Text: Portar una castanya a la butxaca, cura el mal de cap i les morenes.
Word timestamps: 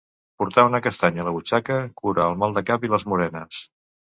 Portar 0.43 0.63
una 0.69 0.79
castanya 0.85 1.21
a 1.23 1.25
la 1.27 1.33
butxaca, 1.35 1.77
cura 2.01 2.27
el 2.33 2.41
mal 2.45 2.59
de 2.59 2.65
cap 2.71 2.89
i 2.89 2.93
les 2.95 3.07
morenes. 3.13 3.63